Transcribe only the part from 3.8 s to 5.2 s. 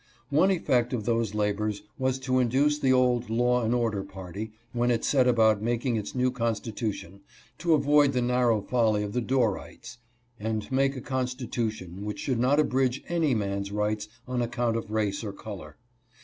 party, when it